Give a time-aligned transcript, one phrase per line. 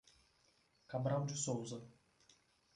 [0.95, 1.79] Cabral de Souza